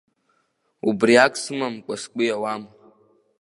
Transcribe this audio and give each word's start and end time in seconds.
Убриак 0.87 1.33
сымамкәа 1.41 1.95
сгәы 2.01 2.23
иауам. 2.27 2.63